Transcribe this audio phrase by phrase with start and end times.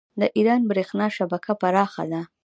[0.19, 2.21] د ایران بریښنا شبکه پراخه ده.